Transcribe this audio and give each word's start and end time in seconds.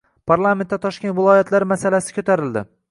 Parlamentda 0.29 0.79
Toshkent 0.85 1.15
viloyatlari 1.21 1.71
masalasi 1.75 2.19
ko'tarildi 2.19 2.69